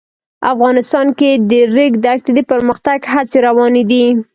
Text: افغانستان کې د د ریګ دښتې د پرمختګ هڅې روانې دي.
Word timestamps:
افغانستان 0.53 1.07
کې 1.19 1.31
د 1.35 1.39
د 1.49 1.53
ریګ 1.75 1.93
دښتې 2.05 2.31
د 2.35 2.39
پرمختګ 2.51 2.99
هڅې 3.13 3.37
روانې 3.47 3.83
دي. 3.91 4.05